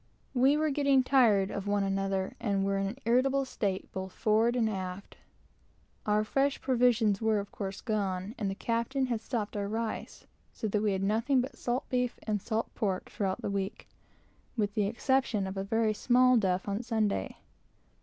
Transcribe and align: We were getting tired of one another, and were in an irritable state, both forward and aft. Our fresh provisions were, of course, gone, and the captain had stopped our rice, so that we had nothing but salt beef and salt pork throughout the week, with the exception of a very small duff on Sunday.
We 0.33 0.57
were 0.57 0.71
getting 0.71 1.03
tired 1.03 1.51
of 1.51 1.67
one 1.67 1.83
another, 1.83 2.35
and 2.39 2.65
were 2.65 2.79
in 2.79 2.87
an 2.87 2.97
irritable 3.05 3.45
state, 3.45 3.91
both 3.91 4.13
forward 4.13 4.55
and 4.55 4.67
aft. 4.67 5.17
Our 6.07 6.23
fresh 6.23 6.59
provisions 6.59 7.21
were, 7.21 7.37
of 7.37 7.51
course, 7.51 7.81
gone, 7.81 8.33
and 8.39 8.49
the 8.49 8.55
captain 8.55 9.05
had 9.05 9.21
stopped 9.21 9.55
our 9.55 9.67
rice, 9.67 10.25
so 10.53 10.67
that 10.69 10.81
we 10.81 10.93
had 10.93 11.03
nothing 11.03 11.39
but 11.39 11.55
salt 11.55 11.87
beef 11.89 12.17
and 12.23 12.41
salt 12.41 12.73
pork 12.73 13.11
throughout 13.11 13.43
the 13.43 13.51
week, 13.51 13.87
with 14.57 14.73
the 14.73 14.87
exception 14.87 15.45
of 15.45 15.55
a 15.55 15.63
very 15.63 15.93
small 15.93 16.35
duff 16.35 16.67
on 16.67 16.81
Sunday. 16.81 17.37